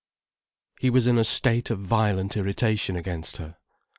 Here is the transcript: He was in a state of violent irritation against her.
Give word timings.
He 0.79 0.89
was 0.89 1.05
in 1.05 1.19
a 1.19 1.23
state 1.23 1.69
of 1.69 1.77
violent 1.77 2.35
irritation 2.35 2.95
against 2.95 3.37
her. 3.37 3.57